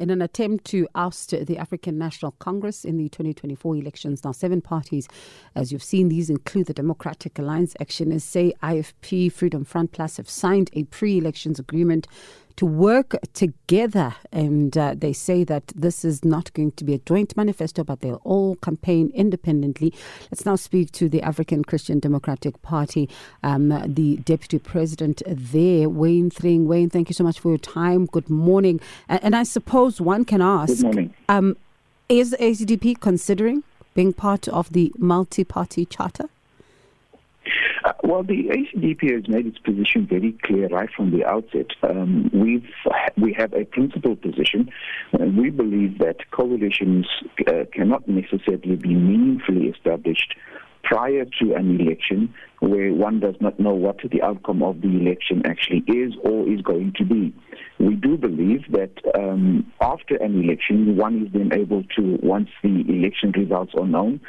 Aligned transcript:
In 0.00 0.08
an 0.08 0.22
attempt 0.22 0.64
to 0.68 0.88
oust 0.94 1.28
the 1.28 1.58
African 1.58 1.98
National 1.98 2.32
Congress 2.38 2.86
in 2.86 2.96
the 2.96 3.10
2024 3.10 3.76
elections. 3.76 4.24
Now, 4.24 4.32
seven 4.32 4.62
parties, 4.62 5.06
as 5.54 5.72
you've 5.72 5.82
seen, 5.82 6.08
these 6.08 6.30
include 6.30 6.68
the 6.68 6.72
Democratic 6.72 7.38
Alliance 7.38 7.74
ActionSA 7.78 8.52
IFP, 8.62 9.30
Freedom 9.30 9.62
Front 9.62 9.92
Plus 9.92 10.16
have 10.16 10.30
signed 10.30 10.70
a 10.72 10.84
pre 10.84 11.18
elections 11.18 11.58
agreement 11.58 12.06
to 12.60 12.66
work 12.66 13.16
together. 13.32 14.14
And 14.32 14.76
uh, 14.76 14.94
they 14.94 15.14
say 15.14 15.44
that 15.44 15.68
this 15.68 16.04
is 16.04 16.26
not 16.26 16.52
going 16.52 16.72
to 16.72 16.84
be 16.84 16.92
a 16.92 16.98
joint 16.98 17.34
manifesto, 17.34 17.82
but 17.84 18.00
they'll 18.00 18.20
all 18.22 18.56
campaign 18.56 19.10
independently. 19.14 19.94
Let's 20.30 20.44
now 20.44 20.56
speak 20.56 20.92
to 20.92 21.08
the 21.08 21.22
African 21.22 21.64
Christian 21.64 22.00
Democratic 22.00 22.60
Party, 22.60 23.08
um, 23.42 23.70
the 23.86 24.18
deputy 24.18 24.58
president 24.58 25.22
there, 25.26 25.88
Wayne 25.88 26.28
Thring. 26.28 26.66
Wayne, 26.66 26.90
thank 26.90 27.08
you 27.08 27.14
so 27.14 27.24
much 27.24 27.40
for 27.40 27.48
your 27.48 27.56
time. 27.56 28.04
Good 28.04 28.28
morning. 28.28 28.78
And, 29.08 29.24
and 29.24 29.34
I 29.34 29.44
suppose 29.44 29.98
one 29.98 30.26
can 30.26 30.42
ask 30.42 30.84
um, 31.30 31.56
is 32.10 32.36
ACDP 32.38 33.00
considering 33.00 33.64
being 33.94 34.12
part 34.12 34.48
of 34.48 34.70
the 34.74 34.92
multi 34.98 35.44
party 35.44 35.86
charter? 35.86 36.28
Uh, 37.90 37.94
well, 38.04 38.22
the 38.22 38.48
ACDP 38.48 39.12
has 39.14 39.28
made 39.28 39.46
its 39.46 39.58
position 39.58 40.06
very 40.06 40.32
clear 40.44 40.68
right 40.68 40.90
from 40.96 41.10
the 41.10 41.24
outset. 41.24 41.66
Um, 41.82 42.30
we've 42.32 42.68
we 43.16 43.32
have 43.32 43.52
a 43.52 43.64
principled 43.64 44.22
position. 44.22 44.70
Uh, 45.12 45.24
we 45.26 45.50
believe 45.50 45.98
that 45.98 46.30
coalitions 46.30 47.06
uh, 47.48 47.64
cannot 47.72 48.06
necessarily 48.06 48.76
be 48.76 48.94
meaningfully 48.94 49.66
established 49.68 50.36
prior 50.84 51.24
to 51.40 51.54
an 51.54 51.80
election 51.80 52.32
where 52.60 52.92
one 52.92 53.18
does 53.18 53.34
not 53.40 53.58
know 53.58 53.74
what 53.74 53.96
the 54.10 54.22
outcome 54.22 54.62
of 54.62 54.80
the 54.82 54.88
election 54.88 55.42
actually 55.44 55.82
is 55.88 56.14
or 56.22 56.48
is 56.48 56.60
going 56.60 56.92
to 56.96 57.04
be. 57.04 57.34
We 57.80 57.94
do 57.94 58.18
believe 58.18 58.70
that 58.72 58.92
um, 59.14 59.72
after 59.80 60.16
an 60.16 60.44
election, 60.44 60.98
one 60.98 61.26
is 61.26 61.32
then 61.32 61.50
able 61.54 61.82
to, 61.96 62.18
once 62.22 62.50
the 62.62 62.84
election 62.86 63.32
results 63.32 63.72
are 63.74 63.86
known, 63.86 64.20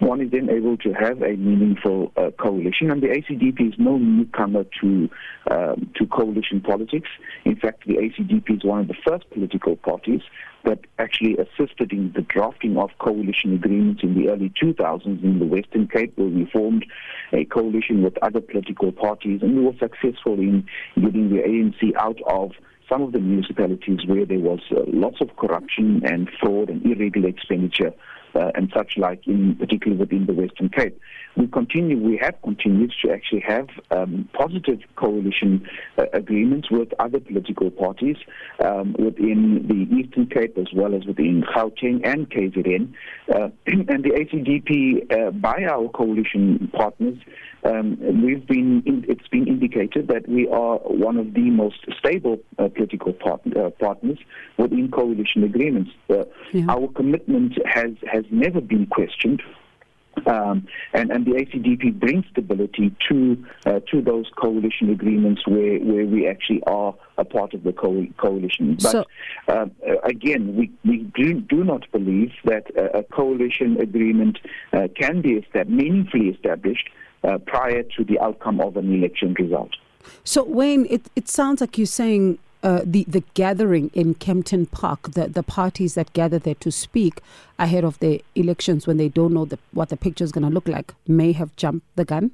one 0.00 0.20
is 0.20 0.30
then 0.30 0.50
able 0.50 0.76
to 0.76 0.92
have 0.92 1.22
a 1.22 1.34
meaningful 1.36 2.12
uh, 2.18 2.30
coalition. 2.38 2.90
And 2.90 3.02
the 3.02 3.06
ACDP 3.06 3.72
is 3.72 3.74
no 3.78 3.96
newcomer 3.96 4.64
to 4.82 5.08
um, 5.50 5.90
to 5.96 6.06
coalition 6.06 6.60
politics. 6.60 7.08
In 7.46 7.56
fact, 7.56 7.86
the 7.86 7.94
ACDP 7.94 8.58
is 8.58 8.64
one 8.64 8.80
of 8.80 8.88
the 8.88 8.96
first 9.06 9.28
political 9.30 9.76
parties 9.76 10.20
that 10.64 10.80
actually 10.98 11.38
assisted 11.38 11.92
in 11.92 12.12
the 12.14 12.20
drafting 12.20 12.76
of 12.76 12.90
coalition 12.98 13.54
agreements 13.54 14.02
in 14.02 14.14
the 14.14 14.28
early 14.28 14.52
2000s 14.62 15.24
in 15.24 15.38
the 15.38 15.46
Western 15.46 15.88
Cape, 15.88 16.12
where 16.16 16.28
we 16.28 16.44
formed 16.52 16.84
a 17.32 17.46
coalition 17.46 18.02
with 18.02 18.18
other 18.22 18.42
political 18.42 18.92
parties, 18.92 19.40
and 19.42 19.56
we 19.56 19.64
were 19.64 19.78
successful 19.78 20.34
in 20.34 20.66
getting 21.00 21.30
the 21.30 21.42
ANC 21.42 21.96
out 21.96 22.18
of 22.26 22.52
some 22.88 23.02
of 23.02 23.12
the 23.12 23.18
municipalities 23.18 24.00
where 24.06 24.24
there 24.24 24.38
was 24.38 24.60
uh, 24.70 24.80
lots 24.86 25.20
of 25.20 25.36
corruption 25.36 26.02
and 26.04 26.28
fraud 26.40 26.70
and 26.70 26.84
irregular 26.84 27.28
expenditure 27.28 27.92
uh, 28.34 28.50
and 28.54 28.70
such 28.74 28.92
like, 28.96 29.26
in 29.26 29.56
particularly 29.56 29.98
within 29.98 30.26
the 30.26 30.32
Western 30.32 30.68
Cape. 30.68 30.98
We 31.36 31.46
continue, 31.46 31.98
we 31.98 32.18
have 32.20 32.34
continued 32.42 32.92
to 33.04 33.12
actually 33.12 33.44
have 33.46 33.68
um, 33.90 34.28
positive 34.32 34.80
coalition 34.96 35.68
uh, 35.96 36.04
agreements 36.12 36.70
with 36.70 36.88
other 36.98 37.20
political 37.20 37.70
parties 37.70 38.16
um, 38.64 38.96
within 38.98 39.66
the 39.68 39.96
Eastern 39.96 40.26
Cape 40.26 40.58
as 40.58 40.66
well 40.74 40.94
as 40.94 41.04
within 41.04 41.44
Gauteng 41.54 42.00
and 42.04 42.28
KZN. 42.28 42.92
Uh, 43.32 43.48
and 43.66 44.04
the 44.04 44.10
ACDP, 44.10 45.12
uh, 45.12 45.30
by 45.30 45.64
our 45.70 45.88
coalition 45.90 46.70
partners, 46.74 47.18
um, 47.64 47.98
we've 48.22 48.46
been 48.46 48.82
in, 48.86 49.04
it's 49.08 49.26
been 49.28 49.46
indicated 49.48 50.08
that 50.08 50.28
we 50.28 50.48
are 50.48 50.78
one 50.78 51.16
of 51.16 51.34
the 51.34 51.50
most 51.50 51.86
stable 51.98 52.38
uh, 52.58 52.68
political 52.68 53.12
part, 53.12 53.40
uh, 53.56 53.70
partners 53.70 54.18
within 54.58 54.90
coalition 54.90 55.42
agreements. 55.44 55.90
Uh, 56.08 56.24
yeah. 56.52 56.66
Our 56.68 56.88
commitment 56.88 57.58
has 57.66 57.92
has 58.10 58.17
never 58.30 58.60
been 58.60 58.86
questioned. 58.86 59.42
Um, 60.26 60.66
and, 60.92 61.10
and 61.10 61.24
the 61.24 61.32
ACDP 61.32 61.98
brings 61.98 62.24
stability 62.32 62.94
to 63.08 63.44
uh, 63.66 63.80
to 63.90 64.02
those 64.02 64.26
coalition 64.36 64.90
agreements 64.90 65.46
where, 65.46 65.78
where 65.78 66.06
we 66.06 66.26
actually 66.26 66.62
are 66.64 66.94
a 67.18 67.24
part 67.24 67.54
of 67.54 67.62
the 67.62 67.72
co- 67.72 68.06
coalition. 68.16 68.74
But 68.82 68.90
so, 68.90 69.04
uh, 69.48 69.66
again, 70.02 70.56
we, 70.56 70.72
we 70.84 70.98
do, 71.14 71.34
do 71.40 71.62
not 71.64 71.90
believe 71.92 72.32
that 72.44 72.64
a, 72.76 72.98
a 72.98 73.02
coalition 73.04 73.80
agreement 73.80 74.38
uh, 74.72 74.88
can 74.98 75.22
be 75.22 75.34
established, 75.34 75.70
meaningfully 75.70 76.28
established 76.28 76.88
uh, 77.24 77.38
prior 77.38 77.82
to 77.82 78.04
the 78.04 78.18
outcome 78.20 78.60
of 78.60 78.76
an 78.76 78.92
election 78.92 79.34
result. 79.38 79.70
So, 80.24 80.42
Wayne, 80.44 80.86
it, 80.88 81.10
it 81.16 81.28
sounds 81.28 81.60
like 81.60 81.76
you're 81.76 81.86
saying 81.86 82.38
uh, 82.62 82.80
the 82.84 83.04
the 83.04 83.22
gathering 83.34 83.90
in 83.94 84.14
Kempton 84.14 84.66
Park, 84.66 85.12
the 85.12 85.28
the 85.28 85.42
parties 85.42 85.94
that 85.94 86.12
gather 86.12 86.38
there 86.38 86.56
to 86.56 86.70
speak 86.70 87.20
ahead 87.58 87.84
of 87.84 87.98
the 88.00 88.22
elections 88.34 88.86
when 88.86 88.96
they 88.96 89.08
don't 89.08 89.32
know 89.32 89.44
the, 89.44 89.58
what 89.72 89.88
the 89.88 89.96
picture 89.96 90.24
is 90.24 90.32
going 90.32 90.46
to 90.46 90.52
look 90.52 90.68
like, 90.68 90.94
may 91.06 91.32
have 91.32 91.54
jumped 91.56 91.86
the 91.96 92.04
gun. 92.04 92.30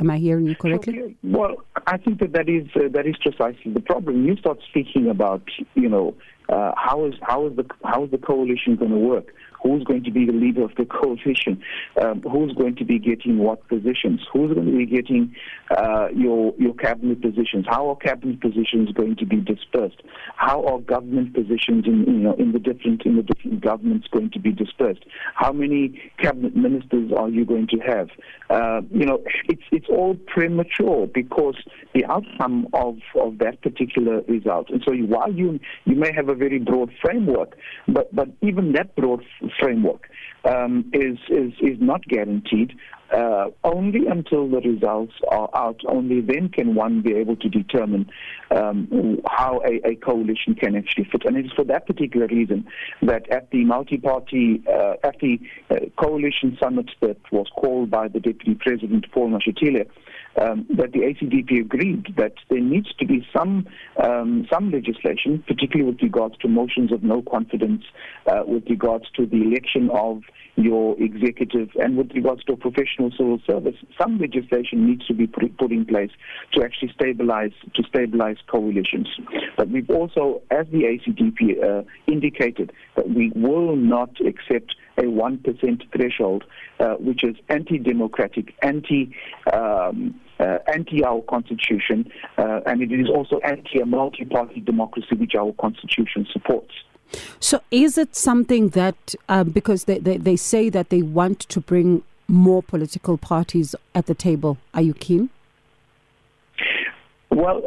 Am 0.00 0.10
I 0.10 0.18
hearing 0.18 0.46
you 0.46 0.56
correctly? 0.56 1.16
Well, 1.22 1.56
I 1.86 1.96
think 1.98 2.18
that 2.20 2.32
that 2.32 2.48
is 2.48 2.66
uh, 2.76 2.88
that 2.90 3.06
is 3.06 3.16
precisely 3.16 3.72
the 3.72 3.80
problem. 3.80 4.26
You 4.26 4.36
start 4.36 4.58
speaking 4.68 5.08
about 5.08 5.42
you 5.74 5.88
know 5.88 6.14
uh, 6.48 6.72
how 6.76 7.04
is 7.06 7.14
how 7.22 7.46
is 7.46 7.56
the 7.56 7.66
how 7.84 8.04
is 8.04 8.10
the 8.10 8.18
coalition 8.18 8.76
going 8.76 8.90
to 8.90 8.98
work? 8.98 9.34
Who's 9.64 9.82
going 9.84 10.04
to 10.04 10.10
be 10.10 10.26
the 10.26 10.32
leader 10.32 10.62
of 10.62 10.72
the 10.76 10.84
coalition, 10.84 11.60
um, 12.00 12.20
who's 12.22 12.52
going 12.52 12.76
to 12.76 12.84
be 12.84 12.98
getting 12.98 13.38
what 13.38 13.66
positions, 13.68 14.20
who's 14.32 14.52
going 14.52 14.70
to 14.70 14.76
be 14.76 14.86
getting 14.86 15.34
uh, 15.76 16.08
your 16.14 16.54
your 16.58 16.74
cabinet 16.74 17.20
positions, 17.22 17.64
how 17.68 17.88
are 17.88 17.96
cabinet 17.96 18.40
positions 18.40 18.92
going 18.92 19.16
to 19.16 19.26
be 19.26 19.36
dispersed, 19.36 20.02
how 20.36 20.62
are 20.64 20.78
government 20.80 21.34
positions 21.34 21.86
in 21.86 22.04
you 22.06 22.12
know 22.12 22.34
in 22.34 22.52
the 22.52 22.58
different 22.58 23.02
in 23.04 23.16
the 23.16 23.22
different 23.22 23.60
governments 23.60 24.06
going 24.10 24.30
to 24.30 24.38
be 24.38 24.52
dispersed, 24.52 25.04
how 25.34 25.52
many 25.52 26.00
cabinet 26.18 26.54
ministers 26.54 27.10
are 27.16 27.28
you 27.28 27.44
going 27.44 27.66
to 27.68 27.78
have? 27.78 28.08
Uh, 28.50 28.82
you 28.90 29.06
know, 29.06 29.22
it's 29.48 29.62
it's 29.72 29.86
all 29.88 30.14
premature 30.26 31.06
because 31.06 31.56
the 31.94 32.04
outcome 32.04 32.68
of 32.74 32.98
of 33.18 33.38
that 33.38 33.60
particular 33.62 34.20
result, 34.28 34.68
and 34.68 34.82
so 34.86 34.92
while 34.94 35.32
you 35.32 35.58
you 35.86 35.96
may 35.96 36.12
have 36.12 36.28
a 36.28 36.34
very 36.34 36.58
broad 36.58 36.90
framework, 37.02 37.56
but 37.88 38.14
but 38.14 38.28
even 38.42 38.72
that 38.72 38.94
broad 38.96 39.24
framework 39.58 40.08
um, 40.44 40.90
is, 40.92 41.18
is, 41.28 41.52
is 41.60 41.78
not 41.80 42.04
guaranteed. 42.06 42.76
Uh, 43.14 43.50
only 43.62 44.08
until 44.08 44.48
the 44.48 44.60
results 44.60 45.12
are 45.30 45.48
out, 45.54 45.80
only 45.86 46.20
then 46.20 46.48
can 46.48 46.74
one 46.74 47.00
be 47.00 47.12
able 47.12 47.36
to 47.36 47.48
determine 47.48 48.10
um, 48.50 49.20
how 49.28 49.62
a, 49.64 49.88
a, 49.88 49.94
coalition 49.96 50.54
can 50.54 50.74
actually 50.74 51.04
fit. 51.04 51.24
And 51.24 51.36
it 51.36 51.46
is 51.46 51.52
for 51.52 51.64
that 51.66 51.86
particular 51.86 52.26
reason 52.26 52.66
that 53.02 53.30
at 53.30 53.50
the 53.52 53.64
multi-party, 53.64 54.64
uh, 54.66 54.94
at 55.04 55.20
the 55.20 55.38
uh, 55.70 55.76
coalition 55.96 56.58
summit 56.60 56.90
that 57.02 57.18
was 57.30 57.46
called 57.54 57.88
by 57.88 58.08
the 58.08 58.18
Deputy 58.18 58.56
President 58.56 59.06
Paul 59.12 59.30
Mashatile, 59.30 59.86
um, 60.40 60.66
that 60.76 60.92
the 60.92 61.00
ACDP 61.00 61.60
agreed 61.60 62.14
that 62.16 62.34
there 62.50 62.60
needs 62.60 62.92
to 62.94 63.06
be 63.06 63.26
some 63.36 63.66
um, 64.02 64.46
some 64.52 64.70
legislation, 64.70 65.44
particularly 65.46 65.92
with 65.92 66.02
regards 66.02 66.36
to 66.38 66.48
motions 66.48 66.92
of 66.92 67.02
no 67.02 67.22
confidence, 67.22 67.84
uh, 68.26 68.42
with 68.46 68.64
regards 68.68 69.04
to 69.16 69.26
the 69.26 69.42
election 69.42 69.90
of 69.90 70.22
your 70.56 71.00
executive, 71.00 71.68
and 71.76 71.96
with 71.96 72.10
regards 72.14 72.42
to 72.44 72.56
professional 72.56 73.03
civil 73.12 73.40
service. 73.46 73.76
Some 74.00 74.18
legislation 74.18 74.86
needs 74.86 75.06
to 75.06 75.14
be 75.14 75.26
put, 75.26 75.44
in 75.70 75.86
place 75.86 76.10
to 76.52 76.62
actually 76.62 76.92
stabilize 76.94 77.52
to 77.74 77.82
stabilize 77.84 78.36
coalitions. 78.46 79.08
But 79.56 79.70
we've 79.70 79.88
also, 79.90 80.42
as 80.50 80.66
the 80.70 80.82
ACDP 80.82 81.62
uh, 81.62 81.82
indicated, 82.06 82.72
that 82.96 83.08
we 83.08 83.32
will 83.34 83.76
not 83.76 84.10
accept 84.20 84.74
a 84.98 85.02
1% 85.02 85.82
threshold, 85.96 86.44
uh, 86.78 86.94
which 86.94 87.24
is 87.24 87.36
anti-democratic, 87.48 88.54
anti 88.62 89.14
um, 89.52 90.20
uh, 90.40 90.58
anti 90.72 91.04
our 91.04 91.22
constitution, 91.22 92.10
uh, 92.38 92.60
and 92.66 92.82
it 92.82 92.92
is 92.92 93.08
also 93.08 93.38
anti 93.40 93.78
a 93.80 93.86
multi 93.86 94.24
party 94.24 94.60
democracy 94.60 95.14
which 95.16 95.34
our 95.34 95.52
constitution 95.60 96.26
supports. 96.32 96.72
So, 97.40 97.60
is 97.70 97.98
it 97.98 98.16
something 98.16 98.70
that, 98.70 99.14
uh, 99.28 99.44
because 99.44 99.84
they, 99.84 99.98
they, 99.98 100.16
they 100.16 100.36
say 100.36 100.68
that 100.70 100.90
they 100.90 101.02
want 101.02 101.40
to 101.40 101.60
bring 101.60 102.02
more 102.28 102.62
political 102.62 103.18
parties 103.18 103.74
at 103.94 104.06
the 104.06 104.14
table, 104.14 104.58
are 104.72 104.82
you 104.82 104.94
keen? 104.94 105.30
Well, 107.30 107.62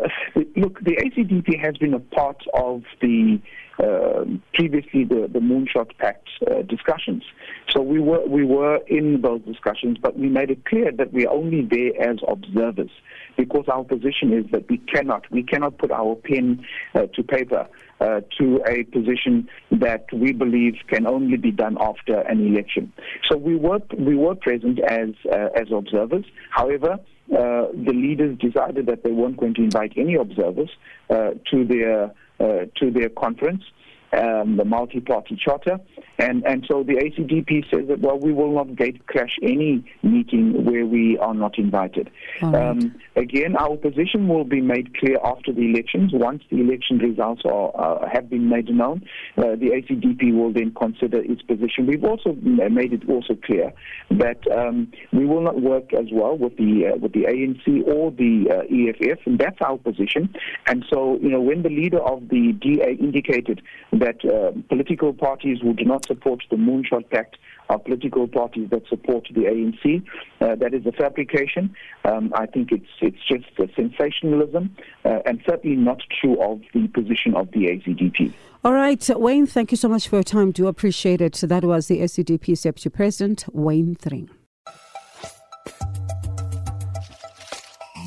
look, 0.55 0.79
the 0.79 0.95
ACDP 0.95 1.59
has 1.59 1.75
been 1.77 1.93
a 1.93 1.99
part 1.99 2.41
of 2.53 2.83
the 3.01 3.39
uh, 3.79 4.25
previously 4.53 5.03
the, 5.03 5.29
the 5.31 5.39
Moonshot 5.39 5.95
Pact 5.99 6.27
uh, 6.49 6.61
discussions. 6.63 7.23
So 7.69 7.81
we 7.81 7.99
were 7.99 8.25
we 8.25 8.43
were 8.43 8.77
in 8.87 9.21
those 9.21 9.41
discussions, 9.41 9.97
but 10.01 10.17
we 10.17 10.29
made 10.29 10.49
it 10.49 10.65
clear 10.65 10.91
that 10.93 11.13
we 11.13 11.27
are 11.27 11.33
only 11.33 11.63
there 11.63 12.09
as 12.09 12.17
observers 12.27 12.89
because 13.35 13.65
our 13.67 13.83
position 13.83 14.33
is 14.33 14.49
that 14.51 14.67
we 14.69 14.77
cannot 14.77 15.29
we 15.31 15.43
cannot 15.43 15.77
put 15.77 15.91
our 15.91 16.15
pen 16.15 16.65
uh, 16.95 17.07
to 17.13 17.21
paper 17.21 17.67
uh, 17.99 18.21
to 18.37 18.61
a 18.67 18.83
position 18.83 19.47
that 19.71 20.05
we 20.13 20.31
believe 20.33 20.75
can 20.87 21.07
only 21.07 21.37
be 21.37 21.51
done 21.51 21.77
after 21.79 22.19
an 22.21 22.45
election. 22.45 22.91
So 23.29 23.37
we 23.37 23.55
were 23.55 23.79
we 23.97 24.15
were 24.15 24.35
present 24.35 24.79
as 24.79 25.09
uh, 25.31 25.49
as 25.55 25.67
observers. 25.71 26.25
However. 26.51 26.97
Uh, 27.29 27.67
the 27.73 27.91
leaders 27.91 28.37
decided 28.39 28.85
that 28.85 29.03
they 29.03 29.11
weren't 29.11 29.35
going 29.35 29.53
to 29.53 29.61
invite 29.61 29.91
any 29.97 30.15
observers 30.15 30.69
uh, 31.09 31.31
to 31.51 31.65
their 31.65 32.05
uh, 32.39 32.65
to 32.77 32.89
their 32.89 33.09
conference 33.09 33.63
um, 34.13 34.57
the 34.57 34.65
multi-party 34.65 35.39
charter. 35.43 35.79
And, 36.19 36.43
and 36.45 36.65
so 36.67 36.83
the 36.83 36.93
ACDP 36.93 37.69
says 37.71 37.87
that, 37.89 37.99
well, 37.99 38.17
we 38.17 38.33
will 38.33 38.53
not 38.53 38.75
gate 38.75 39.05
crash 39.05 39.37
any 39.43 39.85
meeting 40.01 40.65
where 40.65 40.85
we 40.85 41.17
are 41.19 41.33
not 41.33 41.59
invited. 41.59 42.09
Right. 42.41 42.55
Um, 42.55 42.95
again, 43.15 43.55
our 43.55 43.77
position 43.77 44.27
will 44.27 44.43
be 44.43 44.61
made 44.61 44.97
clear 44.97 45.17
after 45.23 45.53
the 45.53 45.61
elections. 45.61 46.11
Once 46.13 46.41
the 46.49 46.59
election 46.59 46.97
results 46.97 47.43
are, 47.45 47.71
uh, 47.75 48.09
have 48.11 48.29
been 48.29 48.49
made 48.49 48.69
known, 48.69 49.03
uh, 49.37 49.55
the 49.55 49.71
ACDP 49.77 50.35
will 50.35 50.51
then 50.51 50.73
consider 50.73 51.21
its 51.23 51.41
position. 51.43 51.85
We've 51.85 52.03
also 52.03 52.33
made 52.33 52.93
it 52.93 53.07
also 53.07 53.35
clear 53.35 53.71
that 54.11 54.39
um, 54.51 54.91
we 55.13 55.25
will 55.25 55.41
not 55.41 55.61
work 55.61 55.93
as 55.93 56.07
well 56.11 56.37
with 56.37 56.57
the 56.57 56.93
uh, 56.93 56.97
with 56.97 57.13
the 57.13 57.25
ANC 57.25 57.87
or 57.87 58.11
the 58.11 58.47
uh, 58.49 59.11
EFF, 59.13 59.19
and 59.25 59.37
that's 59.37 59.57
our 59.61 59.77
position. 59.77 60.33
And 60.65 60.85
so, 60.91 61.17
you 61.21 61.29
know, 61.29 61.41
when 61.41 61.63
the 61.63 61.69
leader 61.69 61.99
of 61.99 62.29
the 62.29 62.53
DA 62.53 62.93
indicated 62.99 63.61
that 63.99 64.23
uh, 64.25 64.51
political 64.69 65.13
parties 65.13 65.59
who 65.61 65.73
do 65.73 65.85
not 65.85 66.05
support 66.05 66.43
the 66.49 66.57
Moonshot 66.57 67.09
Pact 67.09 67.37
are 67.69 67.79
political 67.79 68.27
parties 68.27 68.69
that 68.69 68.87
support 68.87 69.27
the 69.33 69.41
ANC. 69.41 70.03
Uh, 70.39 70.55
that 70.55 70.73
is 70.73 70.85
a 70.85 70.91
fabrication. 70.91 71.75
Um, 72.05 72.31
I 72.35 72.45
think 72.45 72.71
it's 72.71 72.87
it's 73.01 73.23
just 73.27 73.45
a 73.59 73.67
sensationalism 73.75 74.75
uh, 75.05 75.19
and 75.25 75.41
certainly 75.47 75.75
not 75.75 76.01
true 76.21 76.41
of 76.41 76.61
the 76.73 76.87
position 76.87 77.35
of 77.35 77.51
the 77.51 77.65
ACDP. 77.65 78.33
All 78.63 78.73
right, 78.73 79.09
Wayne, 79.15 79.45
thank 79.45 79.71
you 79.71 79.77
so 79.77 79.87
much 79.87 80.07
for 80.07 80.17
your 80.17 80.23
time. 80.23 80.51
Do 80.51 80.67
appreciate 80.67 81.21
it. 81.21 81.33
That 81.35 81.63
was 81.63 81.87
the 81.87 81.99
ACDP 81.99 82.61
Deputy 82.61 82.89
President, 82.89 83.45
Wayne 83.53 83.95
Thring. 83.95 84.29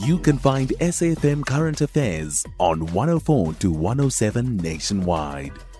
You 0.05 0.19
can 0.19 0.39
find 0.39 0.71
SAFM 0.81 1.45
Current 1.45 1.83
Affairs 1.83 2.45
on 2.59 2.87
104 2.87 3.53
to 3.55 3.71
107 3.71 4.57
nationwide. 4.57 5.53